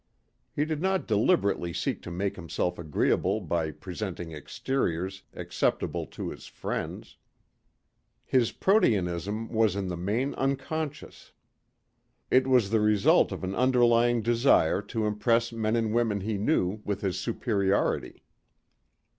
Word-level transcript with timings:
He 0.55 0.65
did 0.65 0.81
not 0.81 1.05
deliberately 1.05 1.71
seek 1.73 2.01
to 2.01 2.09
make 2.09 2.35
himself 2.35 2.79
agreeable 2.79 3.39
by 3.39 3.69
presenting 3.69 4.31
exteriors 4.31 5.21
acceptable 5.35 6.07
to 6.07 6.29
his 6.31 6.47
friends. 6.47 7.17
His 8.25 8.51
proteanism 8.51 9.49
was 9.49 9.75
in 9.75 9.89
the 9.89 9.95
main 9.97 10.33
unconscious. 10.33 11.33
It 12.31 12.47
was 12.47 12.71
the 12.71 12.81
result 12.81 13.31
of 13.31 13.43
an 13.43 13.53
underlying 13.53 14.23
desire 14.23 14.81
to 14.89 15.05
impress 15.05 15.51
men 15.51 15.75
and 15.75 15.93
women 15.93 16.21
he 16.21 16.39
knew 16.39 16.81
with 16.83 17.01
his 17.01 17.19
superiority. 17.19 18.23